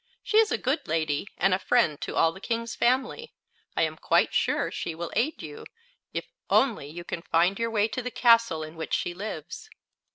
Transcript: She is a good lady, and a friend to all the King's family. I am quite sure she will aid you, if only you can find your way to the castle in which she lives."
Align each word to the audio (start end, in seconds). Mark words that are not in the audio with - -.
She 0.23 0.37
is 0.37 0.51
a 0.51 0.57
good 0.57 0.87
lady, 0.87 1.27
and 1.37 1.53
a 1.53 1.59
friend 1.59 2.01
to 2.01 2.15
all 2.15 2.31
the 2.31 2.41
King's 2.41 2.73
family. 2.73 3.35
I 3.77 3.83
am 3.83 3.97
quite 3.97 4.33
sure 4.33 4.71
she 4.71 4.95
will 4.95 5.11
aid 5.15 5.43
you, 5.43 5.63
if 6.11 6.25
only 6.49 6.87
you 6.87 7.03
can 7.03 7.21
find 7.21 7.59
your 7.59 7.69
way 7.69 7.87
to 7.89 8.01
the 8.01 8.09
castle 8.09 8.63
in 8.63 8.75
which 8.77 8.95
she 8.95 9.13
lives." 9.13 9.69